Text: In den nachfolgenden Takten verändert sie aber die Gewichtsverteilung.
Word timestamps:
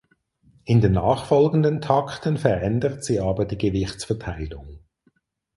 In 0.65 0.81
den 0.81 0.93
nachfolgenden 0.93 1.79
Takten 1.79 2.39
verändert 2.39 3.03
sie 3.05 3.19
aber 3.19 3.45
die 3.45 3.59
Gewichtsverteilung. 3.59 4.79